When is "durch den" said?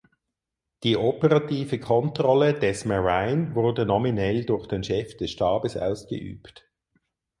4.45-4.83